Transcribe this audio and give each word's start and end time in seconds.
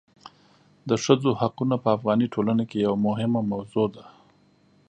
د 0.89 0.91
ښځو 1.03 1.29
حقونه 1.41 1.75
په 1.83 1.89
افغاني 1.97 2.27
ټولنه 2.33 2.63
کې 2.69 2.77
یوه 2.85 2.97
مهمه 3.07 3.41
موضوع 3.51 3.85
ده. 3.95 4.03